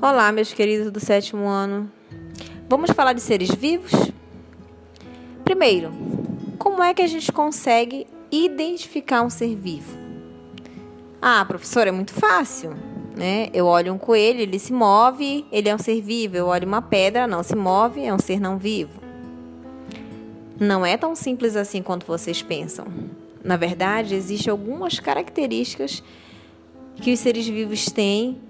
Olá, 0.00 0.30
meus 0.30 0.52
queridos 0.52 0.92
do 0.92 1.00
sétimo 1.00 1.48
ano. 1.48 1.90
Vamos 2.68 2.92
falar 2.92 3.14
de 3.14 3.20
seres 3.20 3.50
vivos? 3.50 3.90
Primeiro, 5.42 5.90
como 6.56 6.80
é 6.80 6.94
que 6.94 7.02
a 7.02 7.06
gente 7.08 7.32
consegue 7.32 8.06
identificar 8.30 9.22
um 9.22 9.30
ser 9.30 9.56
vivo? 9.56 9.98
Ah, 11.20 11.44
professor, 11.44 11.88
é 11.88 11.90
muito 11.90 12.12
fácil, 12.12 12.76
né? 13.16 13.48
Eu 13.52 13.66
olho 13.66 13.92
um 13.92 13.98
coelho, 13.98 14.38
ele 14.38 14.60
se 14.60 14.72
move, 14.72 15.44
ele 15.50 15.68
é 15.68 15.74
um 15.74 15.78
ser 15.78 16.00
vivo. 16.00 16.36
Eu 16.36 16.46
olho 16.46 16.68
uma 16.68 16.80
pedra, 16.80 17.26
não 17.26 17.42
se 17.42 17.56
move, 17.56 18.04
é 18.04 18.14
um 18.14 18.20
ser 18.20 18.38
não 18.38 18.56
vivo. 18.56 19.00
Não 20.60 20.86
é 20.86 20.96
tão 20.96 21.16
simples 21.16 21.56
assim 21.56 21.82
quanto 21.82 22.06
vocês 22.06 22.40
pensam. 22.40 22.86
Na 23.42 23.56
verdade, 23.56 24.14
existem 24.14 24.48
algumas 24.48 25.00
características 25.00 26.04
que 27.02 27.12
os 27.12 27.18
seres 27.18 27.48
vivos 27.48 27.86
têm 27.86 28.46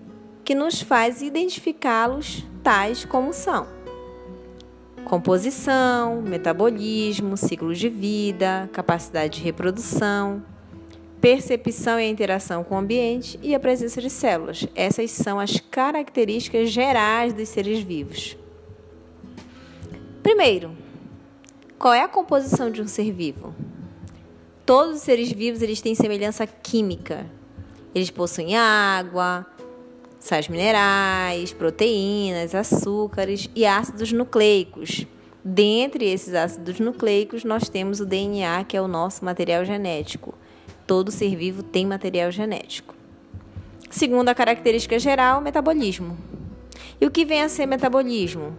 que 0.48 0.54
nos 0.54 0.80
faz 0.80 1.20
identificá-los 1.20 2.42
tais 2.62 3.04
como 3.04 3.34
são. 3.34 3.68
Composição, 5.04 6.22
metabolismo, 6.22 7.36
ciclo 7.36 7.74
de 7.74 7.90
vida, 7.90 8.66
capacidade 8.72 9.36
de 9.36 9.44
reprodução, 9.44 10.42
percepção 11.20 12.00
e 12.00 12.08
interação 12.08 12.64
com 12.64 12.76
o 12.76 12.78
ambiente 12.78 13.38
e 13.42 13.54
a 13.54 13.60
presença 13.60 14.00
de 14.00 14.08
células. 14.08 14.66
Essas 14.74 15.10
são 15.10 15.38
as 15.38 15.60
características 15.60 16.70
gerais 16.70 17.34
dos 17.34 17.50
seres 17.50 17.80
vivos. 17.80 18.34
Primeiro, 20.22 20.70
qual 21.78 21.92
é 21.92 22.00
a 22.00 22.08
composição 22.08 22.70
de 22.70 22.80
um 22.80 22.88
ser 22.88 23.12
vivo? 23.12 23.54
Todos 24.64 24.96
os 24.96 25.02
seres 25.02 25.30
vivos 25.30 25.60
eles 25.60 25.82
têm 25.82 25.94
semelhança 25.94 26.46
química. 26.46 27.26
Eles 27.94 28.10
possuem 28.10 28.56
água, 28.56 29.46
sais 30.18 30.48
minerais, 30.48 31.52
proteínas, 31.52 32.54
açúcares 32.54 33.48
e 33.54 33.64
ácidos 33.64 34.12
nucleicos. 34.12 35.06
Dentre 35.44 36.06
esses 36.06 36.34
ácidos 36.34 36.80
nucleicos, 36.80 37.44
nós 37.44 37.68
temos 37.68 38.00
o 38.00 38.06
DNA, 38.06 38.64
que 38.64 38.76
é 38.76 38.82
o 38.82 38.88
nosso 38.88 39.24
material 39.24 39.64
genético. 39.64 40.34
Todo 40.86 41.10
ser 41.10 41.36
vivo 41.36 41.62
tem 41.62 41.86
material 41.86 42.30
genético. 42.30 42.94
Segunda 43.90 44.34
característica 44.34 44.98
geral, 44.98 45.40
metabolismo. 45.40 46.18
E 47.00 47.06
o 47.06 47.10
que 47.10 47.24
vem 47.24 47.42
a 47.42 47.48
ser 47.48 47.66
metabolismo? 47.66 48.54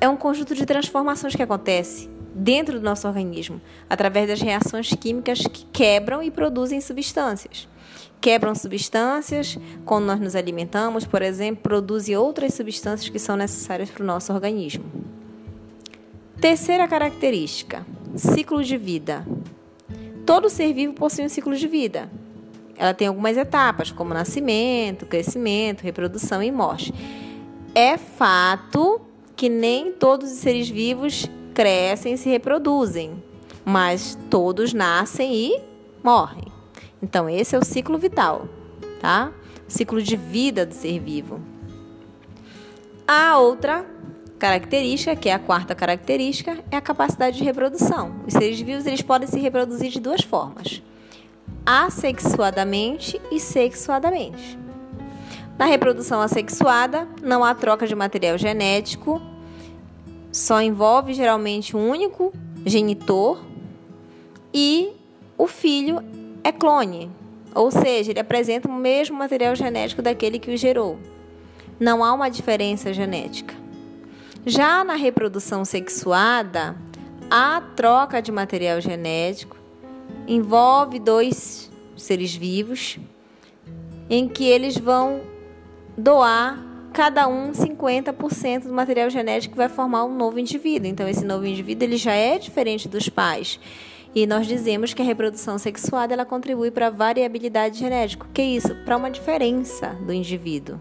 É 0.00 0.08
um 0.08 0.16
conjunto 0.16 0.54
de 0.54 0.64
transformações 0.64 1.34
que 1.34 1.42
acontece 1.42 2.08
dentro 2.34 2.78
do 2.78 2.84
nosso 2.84 3.06
organismo 3.06 3.60
através 3.90 4.26
das 4.28 4.40
reações 4.40 4.88
químicas 4.90 5.40
que 5.40 5.66
quebram 5.66 6.22
e 6.22 6.30
produzem 6.30 6.80
substâncias 6.80 7.68
quebram 8.22 8.54
substâncias 8.54 9.58
quando 9.84 10.06
nós 10.06 10.20
nos 10.20 10.36
alimentamos, 10.36 11.04
por 11.04 11.20
exemplo, 11.20 11.60
produzem 11.64 12.16
outras 12.16 12.54
substâncias 12.54 13.10
que 13.10 13.18
são 13.18 13.36
necessárias 13.36 13.90
para 13.90 14.04
o 14.04 14.06
nosso 14.06 14.32
organismo. 14.32 14.84
Terceira 16.40 16.86
característica: 16.86 17.84
ciclo 18.16 18.62
de 18.62 18.76
vida. 18.76 19.26
Todo 20.24 20.48
ser 20.48 20.72
vivo 20.72 20.94
possui 20.94 21.24
um 21.24 21.28
ciclo 21.28 21.54
de 21.56 21.66
vida. 21.66 22.08
Ela 22.76 22.94
tem 22.94 23.08
algumas 23.08 23.36
etapas, 23.36 23.90
como 23.90 24.14
nascimento, 24.14 25.04
crescimento, 25.04 25.82
reprodução 25.82 26.40
e 26.42 26.50
morte. 26.50 26.94
É 27.74 27.98
fato 27.98 29.00
que 29.34 29.48
nem 29.48 29.92
todos 29.92 30.30
os 30.30 30.38
seres 30.38 30.68
vivos 30.68 31.28
crescem 31.52 32.14
e 32.14 32.18
se 32.18 32.28
reproduzem, 32.28 33.20
mas 33.64 34.16
todos 34.30 34.72
nascem 34.72 35.34
e 35.34 35.60
morrem. 36.04 36.51
Então, 37.02 37.28
esse 37.28 37.56
é 37.56 37.58
o 37.58 37.64
ciclo 37.64 37.98
vital, 37.98 38.46
tá? 39.00 39.32
O 39.68 39.72
ciclo 39.72 40.00
de 40.00 40.16
vida 40.16 40.64
do 40.64 40.72
ser 40.72 41.00
vivo. 41.00 41.40
A 43.06 43.38
outra 43.38 43.84
característica, 44.38 45.16
que 45.16 45.28
é 45.28 45.34
a 45.34 45.38
quarta 45.38 45.74
característica, 45.74 46.58
é 46.70 46.76
a 46.76 46.80
capacidade 46.80 47.36
de 47.36 47.44
reprodução. 47.44 48.14
Os 48.26 48.32
seres 48.32 48.60
vivos 48.60 48.86
eles 48.86 49.02
podem 49.02 49.28
se 49.28 49.38
reproduzir 49.40 49.90
de 49.90 50.00
duas 50.00 50.22
formas: 50.22 50.80
assexuadamente 51.66 53.20
e 53.30 53.40
sexuadamente. 53.40 54.58
Na 55.58 55.66
reprodução 55.66 56.20
assexuada, 56.20 57.06
não 57.22 57.44
há 57.44 57.54
troca 57.54 57.86
de 57.86 57.94
material 57.94 58.38
genético, 58.38 59.20
só 60.30 60.62
envolve 60.62 61.12
geralmente 61.12 61.76
um 61.76 61.88
único 61.88 62.32
genitor 62.64 63.44
e 64.54 64.92
o 65.36 65.46
filho 65.46 66.02
é 66.44 66.50
clone, 66.50 67.10
ou 67.54 67.70
seja, 67.70 68.10
ele 68.10 68.20
apresenta 68.20 68.68
o 68.68 68.72
mesmo 68.72 69.16
material 69.16 69.54
genético 69.54 70.02
daquele 70.02 70.38
que 70.38 70.52
o 70.52 70.56
gerou. 70.56 70.98
Não 71.78 72.02
há 72.04 72.12
uma 72.12 72.28
diferença 72.28 72.92
genética. 72.92 73.54
Já 74.44 74.82
na 74.82 74.94
reprodução 74.94 75.64
sexuada, 75.64 76.76
a 77.30 77.62
troca 77.76 78.20
de 78.20 78.32
material 78.32 78.80
genético 78.80 79.56
envolve 80.26 80.98
dois 80.98 81.70
seres 81.96 82.34
vivos 82.34 82.98
em 84.10 84.28
que 84.28 84.44
eles 84.44 84.76
vão 84.76 85.20
doar 85.96 86.71
cada 86.92 87.26
um 87.26 87.52
50% 87.52 88.64
do 88.64 88.72
material 88.72 89.08
genético 89.08 89.56
vai 89.56 89.68
formar 89.68 90.04
um 90.04 90.14
novo 90.14 90.38
indivíduo. 90.38 90.88
Então 90.88 91.08
esse 91.08 91.24
novo 91.24 91.46
indivíduo 91.46 91.88
ele 91.88 91.96
já 91.96 92.12
é 92.12 92.38
diferente 92.38 92.88
dos 92.88 93.08
pais. 93.08 93.58
E 94.14 94.26
nós 94.26 94.46
dizemos 94.46 94.92
que 94.92 95.00
a 95.00 95.04
reprodução 95.04 95.56
sexuada 95.56 96.12
ela 96.12 96.26
contribui 96.26 96.70
para 96.70 96.88
a 96.88 96.90
variabilidade 96.90 97.78
genética. 97.78 98.26
O 98.26 98.28
que 98.28 98.42
é 98.42 98.44
isso? 98.44 98.74
Para 98.84 98.98
uma 98.98 99.10
diferença 99.10 99.88
do 100.06 100.12
indivíduo. 100.12 100.78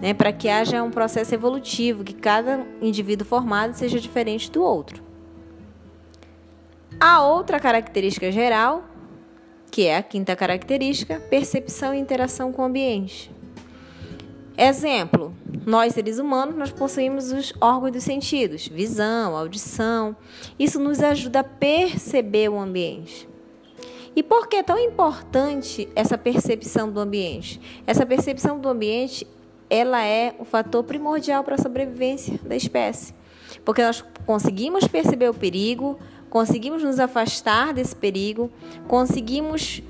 Né? 0.00 0.14
Para 0.14 0.32
que 0.32 0.48
haja 0.48 0.82
um 0.82 0.90
processo 0.90 1.34
evolutivo, 1.34 2.02
que 2.02 2.14
cada 2.14 2.66
indivíduo 2.80 3.26
formado 3.26 3.74
seja 3.74 4.00
diferente 4.00 4.50
do 4.50 4.62
outro. 4.62 5.02
A 6.98 7.22
outra 7.22 7.60
característica 7.60 8.32
geral, 8.32 8.82
que 9.70 9.86
é 9.86 9.98
a 9.98 10.02
quinta 10.02 10.34
característica, 10.34 11.20
percepção 11.28 11.92
e 11.92 11.98
interação 11.98 12.50
com 12.50 12.62
o 12.62 12.64
ambiente. 12.64 13.30
Exemplo, 14.60 15.32
nós 15.64 15.94
seres 15.94 16.18
humanos, 16.18 16.56
nós 16.56 16.72
possuímos 16.72 17.30
os 17.30 17.54
órgãos 17.60 17.92
dos 17.92 18.02
sentidos, 18.02 18.66
visão, 18.66 19.36
audição. 19.36 20.16
Isso 20.58 20.80
nos 20.80 21.00
ajuda 21.00 21.40
a 21.40 21.44
perceber 21.44 22.48
o 22.48 22.58
ambiente. 22.58 23.28
E 24.16 24.22
por 24.22 24.48
que 24.48 24.56
é 24.56 24.62
tão 24.64 24.76
importante 24.76 25.88
essa 25.94 26.18
percepção 26.18 26.90
do 26.90 26.98
ambiente? 26.98 27.60
Essa 27.86 28.04
percepção 28.04 28.58
do 28.58 28.68
ambiente, 28.68 29.24
ela 29.70 30.04
é 30.04 30.34
o 30.40 30.44
fator 30.44 30.82
primordial 30.82 31.44
para 31.44 31.54
a 31.54 31.62
sobrevivência 31.62 32.40
da 32.42 32.56
espécie. 32.56 33.14
Porque 33.64 33.80
nós 33.80 34.04
conseguimos 34.26 34.88
perceber 34.88 35.28
o 35.28 35.34
perigo, 35.34 36.00
conseguimos 36.28 36.82
nos 36.82 36.98
afastar 36.98 37.72
desse 37.72 37.94
perigo, 37.94 38.50
conseguimos 38.88 39.84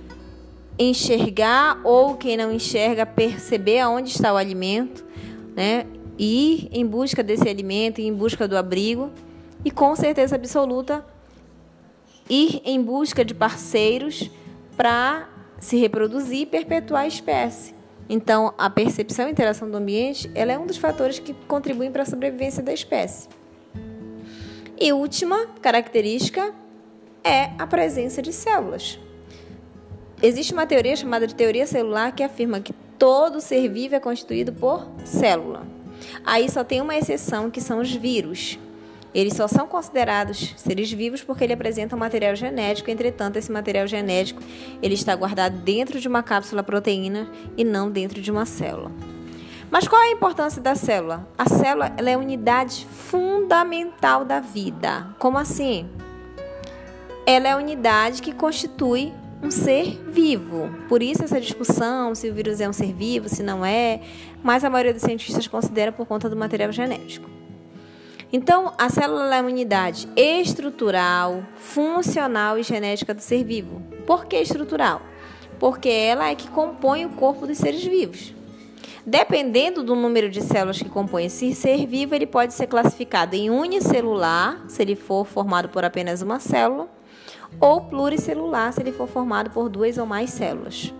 enxergar 0.78 1.80
ou 1.84 2.16
quem 2.16 2.36
não 2.36 2.52
enxerga 2.52 3.04
perceber 3.04 3.80
aonde 3.80 4.10
está 4.10 4.32
o 4.32 4.36
alimento, 4.36 5.04
né? 5.56 5.86
Ir 6.18 6.68
em 6.72 6.86
busca 6.86 7.22
desse 7.22 7.48
alimento, 7.48 8.00
ir 8.00 8.06
em 8.06 8.14
busca 8.14 8.46
do 8.46 8.56
abrigo 8.56 9.10
e 9.64 9.70
com 9.70 9.94
certeza 9.96 10.36
absoluta 10.36 11.04
ir 12.28 12.60
em 12.64 12.80
busca 12.82 13.24
de 13.24 13.34
parceiros 13.34 14.30
para 14.76 15.28
se 15.58 15.76
reproduzir 15.76 16.42
e 16.42 16.46
perpetuar 16.46 17.02
a 17.02 17.06
espécie. 17.06 17.74
Então, 18.08 18.54
a 18.56 18.70
percepção 18.70 19.28
e 19.28 19.32
interação 19.32 19.70
do 19.70 19.76
ambiente, 19.76 20.30
ela 20.34 20.52
é 20.52 20.58
um 20.58 20.66
dos 20.66 20.76
fatores 20.76 21.18
que 21.18 21.34
contribuem 21.46 21.90
para 21.90 22.02
a 22.02 22.06
sobrevivência 22.06 22.62
da 22.62 22.72
espécie. 22.72 23.28
E 24.80 24.92
última 24.92 25.46
característica 25.60 26.54
é 27.24 27.50
a 27.58 27.66
presença 27.66 28.22
de 28.22 28.32
células. 28.32 28.98
Existe 30.20 30.52
uma 30.52 30.66
teoria 30.66 30.96
chamada 30.96 31.26
de 31.26 31.34
teoria 31.34 31.66
celular 31.66 32.10
que 32.12 32.24
afirma 32.24 32.60
que 32.60 32.72
todo 32.98 33.40
ser 33.40 33.68
vivo 33.68 33.94
é 33.94 34.00
constituído 34.00 34.52
por 34.52 34.88
célula. 35.04 35.64
Aí 36.24 36.50
só 36.50 36.64
tem 36.64 36.80
uma 36.80 36.96
exceção 36.96 37.50
que 37.50 37.60
são 37.60 37.80
os 37.80 37.94
vírus. 37.94 38.58
Eles 39.14 39.34
só 39.34 39.46
são 39.46 39.66
considerados 39.66 40.54
seres 40.56 40.90
vivos 40.92 41.22
porque 41.22 41.44
ele 41.44 41.52
apresenta 41.52 41.94
um 41.94 41.98
material 41.98 42.34
genético, 42.34 42.90
entretanto, 42.90 43.36
esse 43.36 43.50
material 43.50 43.86
genético 43.86 44.42
ele 44.82 44.94
está 44.94 45.14
guardado 45.14 45.56
dentro 45.58 46.00
de 46.00 46.08
uma 46.08 46.22
cápsula 46.22 46.62
proteína 46.62 47.28
e 47.56 47.64
não 47.64 47.90
dentro 47.90 48.20
de 48.20 48.30
uma 48.30 48.44
célula. 48.44 48.90
Mas 49.70 49.86
qual 49.86 50.02
é 50.02 50.08
a 50.08 50.12
importância 50.12 50.60
da 50.60 50.74
célula? 50.74 51.28
A 51.38 51.48
célula 51.48 51.92
é 51.96 52.14
a 52.14 52.18
unidade 52.18 52.86
fundamental 52.86 54.24
da 54.24 54.40
vida. 54.40 55.06
Como 55.18 55.38
assim? 55.38 55.88
Ela 57.24 57.48
é 57.48 57.52
a 57.52 57.56
unidade 57.56 58.20
que 58.20 58.32
constitui 58.32 59.12
um 59.42 59.50
ser 59.50 60.00
vivo. 60.08 60.70
Por 60.88 61.02
isso 61.02 61.24
essa 61.24 61.40
discussão 61.40 62.14
se 62.14 62.28
o 62.28 62.34
vírus 62.34 62.60
é 62.60 62.68
um 62.68 62.72
ser 62.72 62.92
vivo, 62.92 63.28
se 63.28 63.42
não 63.42 63.64
é, 63.64 64.00
mas 64.42 64.64
a 64.64 64.70
maioria 64.70 64.92
dos 64.92 65.02
cientistas 65.02 65.46
considera 65.46 65.92
por 65.92 66.06
conta 66.06 66.28
do 66.28 66.36
material 66.36 66.72
genético. 66.72 67.28
Então, 68.30 68.74
a 68.76 68.90
célula 68.90 69.34
é 69.34 69.40
uma 69.40 69.48
unidade 69.48 70.06
estrutural, 70.14 71.42
funcional 71.56 72.58
e 72.58 72.62
genética 72.62 73.14
do 73.14 73.22
ser 73.22 73.42
vivo. 73.42 73.80
Por 74.06 74.26
que 74.26 74.36
estrutural? 74.36 75.00
Porque 75.58 75.88
ela 75.88 76.28
é 76.28 76.34
que 76.34 76.48
compõe 76.48 77.06
o 77.06 77.10
corpo 77.10 77.46
dos 77.46 77.56
seres 77.56 77.82
vivos. 77.82 78.34
Dependendo 79.06 79.82
do 79.82 79.94
número 79.94 80.28
de 80.28 80.42
células 80.42 80.76
que 80.76 80.88
compõem 80.90 81.26
esse 81.26 81.54
ser 81.54 81.86
vivo, 81.86 82.14
ele 82.14 82.26
pode 82.26 82.52
ser 82.52 82.66
classificado 82.66 83.34
em 83.34 83.48
unicelular, 83.48 84.62
se 84.68 84.82
ele 84.82 84.94
for 84.94 85.24
formado 85.24 85.70
por 85.70 85.82
apenas 85.82 86.20
uma 86.20 86.38
célula, 86.38 86.86
ou 87.60 87.82
pluricelular, 87.82 88.72
se 88.72 88.80
ele 88.80 88.92
for 88.92 89.08
formado 89.08 89.50
por 89.50 89.68
duas 89.68 89.98
ou 89.98 90.06
mais 90.06 90.30
células. 90.30 90.92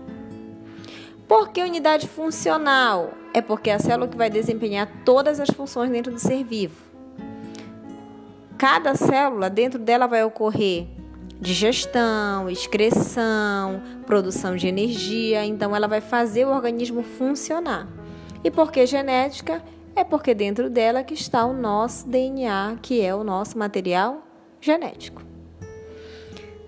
Por 1.27 1.49
que 1.49 1.61
unidade 1.61 2.07
funcional? 2.07 3.11
É 3.33 3.41
porque 3.41 3.69
é 3.69 3.75
a 3.75 3.79
célula 3.79 4.07
que 4.07 4.17
vai 4.17 4.29
desempenhar 4.29 4.89
todas 5.05 5.39
as 5.39 5.49
funções 5.49 5.91
dentro 5.91 6.11
do 6.11 6.19
ser 6.19 6.43
vivo. 6.43 6.75
Cada 8.57 8.95
célula, 8.95 9.49
dentro 9.49 9.79
dela 9.79 10.07
vai 10.07 10.23
ocorrer 10.23 10.87
digestão, 11.39 12.49
excreção, 12.49 13.81
produção 14.05 14.55
de 14.55 14.67
energia, 14.67 15.45
então 15.45 15.75
ela 15.75 15.87
vai 15.87 16.01
fazer 16.01 16.45
o 16.45 16.49
organismo 16.49 17.01
funcionar. 17.01 17.87
E 18.43 18.51
por 18.51 18.71
que 18.71 18.85
genética? 18.85 19.63
É 19.95 20.03
porque 20.03 20.33
dentro 20.33 20.69
dela 20.69 21.03
que 21.03 21.13
está 21.13 21.45
o 21.45 21.53
nosso 21.53 22.07
DNA, 22.07 22.77
que 22.81 23.01
é 23.01 23.13
o 23.15 23.23
nosso 23.23 23.57
material 23.57 24.23
genético. 24.59 25.21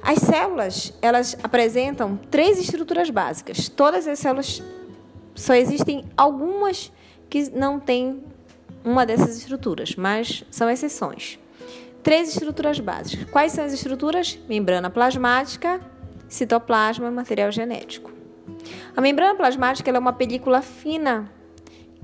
As 0.01 0.19
células, 0.19 0.94
elas 1.01 1.38
apresentam 1.44 2.18
três 2.30 2.59
estruturas 2.59 3.09
básicas. 3.09 3.69
Todas 3.69 4.07
as 4.07 4.19
células 4.19 4.62
só 5.36 5.53
existem 5.53 6.06
algumas 6.18 6.92
que 7.30 7.50
não 7.51 7.80
têm 7.80 8.24
uma 8.83 9.06
dessas 9.06 9.38
estruturas, 9.38 9.95
mas 9.95 10.44
são 10.50 10.69
exceções. 10.69 11.39
Três 12.03 12.30
estruturas 12.30 12.80
básicas. 12.80 13.30
Quais 13.30 13.51
são 13.51 13.63
as 13.63 13.74
estruturas? 13.74 14.39
Membrana 14.50 14.89
plasmática, 14.89 15.80
citoplasma 16.27 17.07
e 17.07 17.12
material 17.12 17.51
genético. 17.51 18.12
A 18.95 19.01
membrana 19.01 19.36
plasmática 19.36 19.92
é 19.92 20.00
uma 20.00 20.13
película 20.13 20.62
fina 20.62 21.31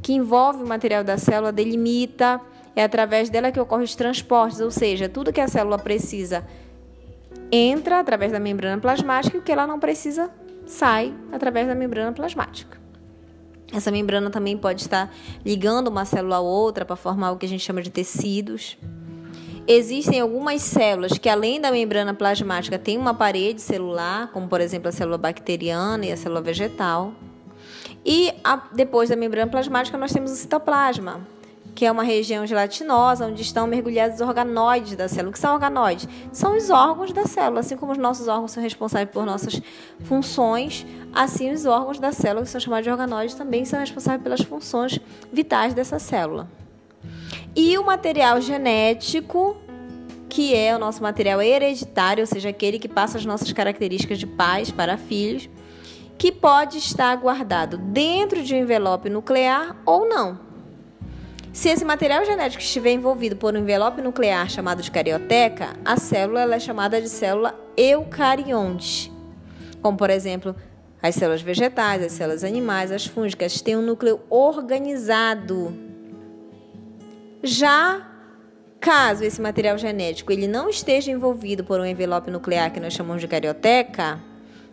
que 0.01 0.13
envolve 0.13 0.63
o 0.63 0.67
material 0.67 1.03
da 1.03 1.17
célula, 1.17 1.51
delimita, 1.51 2.39
é 2.75 2.83
através 2.83 3.29
dela 3.29 3.51
que 3.51 3.59
ocorrem 3.59 3.83
os 3.83 3.95
transportes, 3.95 4.59
ou 4.61 4.69
seja, 4.69 5.09
tudo 5.09 5.33
que 5.33 5.41
a 5.41 5.47
célula 5.47 5.79
precisa 5.79 6.45
entra 7.51 7.99
através 7.99 8.31
da 8.31 8.39
membrana 8.39 8.81
plasmática 8.81 9.37
e 9.37 9.39
o 9.39 9.43
que 9.43 9.51
ela 9.51 9.67
não 9.67 9.79
precisa 9.79 10.29
sai 10.65 11.13
através 11.31 11.67
da 11.67 11.75
membrana 11.75 12.11
plasmática. 12.11 12.77
Essa 13.73 13.91
membrana 13.91 14.29
também 14.29 14.57
pode 14.57 14.81
estar 14.81 15.13
ligando 15.45 15.87
uma 15.87 16.05
célula 16.05 16.37
a 16.37 16.39
outra 16.39 16.85
para 16.85 16.95
formar 16.95 17.31
o 17.31 17.37
que 17.37 17.45
a 17.45 17.49
gente 17.49 17.63
chama 17.63 17.81
de 17.81 17.89
tecidos. 17.89 18.77
Existem 19.67 20.21
algumas 20.21 20.61
células 20.61 21.17
que, 21.17 21.27
além 21.27 21.59
da 21.59 21.69
membrana 21.69 22.13
plasmática, 22.13 22.79
têm 22.79 22.97
uma 22.97 23.13
parede 23.13 23.59
celular, 23.59 24.31
como 24.31 24.47
por 24.47 24.61
exemplo 24.61 24.87
a 24.87 24.91
célula 24.93 25.17
bacteriana 25.17 26.05
e 26.05 26.11
a 26.11 26.15
célula 26.15 26.41
vegetal. 26.41 27.13
E 28.05 28.33
a, 28.41 28.55
depois 28.71 29.09
da 29.09 29.17
membrana 29.17 29.51
plasmática, 29.51 29.97
nós 29.97 30.13
temos 30.13 30.31
o 30.31 30.35
citoplasma, 30.35 31.19
que 31.77 31.85
é 31.85 31.91
uma 31.91 32.01
região 32.01 32.43
gelatinosa 32.43 33.27
onde 33.27 33.43
estão 33.43 33.67
mergulhados 33.67 34.15
os 34.15 34.27
organoides 34.27 34.95
da 34.95 35.07
célula. 35.07 35.29
O 35.29 35.31
que 35.31 35.37
são 35.37 35.53
organoides? 35.53 36.09
São 36.31 36.57
os 36.57 36.71
órgãos 36.71 37.13
da 37.13 37.27
célula. 37.27 37.59
Assim 37.59 37.77
como 37.77 37.91
os 37.91 37.99
nossos 37.99 38.27
órgãos 38.27 38.51
são 38.51 38.63
responsáveis 38.63 39.11
por 39.11 39.27
nossas 39.27 39.61
funções, 40.05 40.87
assim 41.13 41.51
os 41.51 41.67
órgãos 41.67 41.99
da 41.99 42.11
célula, 42.11 42.43
que 42.43 42.49
são 42.49 42.59
chamados 42.59 42.83
de 42.83 42.89
organoides, 42.89 43.35
também 43.35 43.63
são 43.63 43.79
responsáveis 43.79 44.23
pelas 44.23 44.41
funções 44.41 44.99
vitais 45.31 45.75
dessa 45.75 45.99
célula. 45.99 46.49
E 47.55 47.77
o 47.77 47.85
material 47.85 48.41
genético, 48.41 49.55
que 50.27 50.55
é 50.55 50.75
o 50.75 50.79
nosso 50.79 51.03
material 51.03 51.43
hereditário, 51.43 52.21
ou 52.21 52.27
seja, 52.27 52.49
aquele 52.49 52.79
que 52.79 52.89
passa 52.89 53.19
as 53.19 53.25
nossas 53.25 53.53
características 53.53 54.17
de 54.17 54.25
pais 54.25 54.71
para 54.71 54.97
filhos, 54.97 55.47
que 56.17 56.31
pode 56.31 56.79
estar 56.79 57.15
guardado 57.17 57.77
dentro 57.77 58.41
de 58.41 58.55
um 58.55 58.57
envelope 58.57 59.11
nuclear 59.11 59.77
ou 59.85 60.09
não. 60.09 60.46
Se 61.57 61.69
esse 61.69 61.83
material 61.83 62.23
genético 62.23 62.61
estiver 62.61 62.91
envolvido 62.91 63.35
por 63.35 63.55
um 63.55 63.57
envelope 63.57 63.99
nuclear 63.99 64.47
chamado 64.47 64.79
de 64.79 64.91
carioteca, 64.91 65.69
a 65.83 65.97
célula 65.97 66.53
é 66.53 66.59
chamada 66.59 67.01
de 67.01 67.09
célula 67.09 67.55
eucarionte. 67.75 69.11
Como, 69.81 69.97
por 69.97 70.11
exemplo, 70.11 70.55
as 71.01 71.15
células 71.15 71.41
vegetais, 71.41 72.03
as 72.03 72.11
células 72.11 72.43
animais, 72.43 72.91
as 72.91 73.07
fúngicas 73.07 73.59
têm 73.59 73.75
um 73.75 73.81
núcleo 73.81 74.19
organizado 74.29 75.75
já 77.41 78.07
caso 78.79 79.23
esse 79.23 79.41
material 79.41 79.79
genético 79.79 80.31
ele 80.31 80.45
não 80.45 80.69
esteja 80.69 81.09
envolvido 81.09 81.63
por 81.63 81.79
um 81.79 81.85
envelope 81.85 82.29
nuclear 82.29 82.71
que 82.71 82.79
nós 82.79 82.93
chamamos 82.93 83.19
de 83.19 83.27
carioteca, 83.27 84.19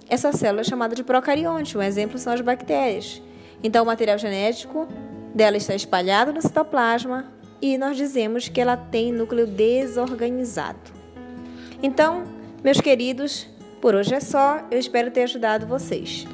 essa 0.07 0.33
célula 0.33 0.61
é 0.61 0.65
chamada 0.65 0.95
de 0.95 1.03
procarionte. 1.03 1.79
Um 1.79 1.83
exemplo 1.83 2.19
são 2.19 2.35
as 2.35 2.43
bactérias. 2.43 3.23
Então, 3.63 3.85
o 3.85 3.87
material 3.87 4.19
genético 4.19 4.87
dela 5.35 5.57
está 5.57 5.75
espalhado 5.75 6.33
no 6.33 6.41
citoplasma 6.41 7.33
e 7.61 7.77
nós 7.77 7.97
dizemos 7.97 8.49
que 8.49 8.61
ela 8.61 8.77
tem 8.77 9.13
núcleo 9.13 9.47
desorganizado. 9.47 10.93
Então, 11.83 12.25
meus 12.63 12.81
queridos, 12.81 13.47
por 13.81 13.95
hoje 13.95 14.15
é 14.15 14.21
só. 14.21 14.67
Eu 14.71 14.79
espero 14.79 15.11
ter 15.11 15.25
ajudado 15.25 15.67
vocês. 15.67 16.27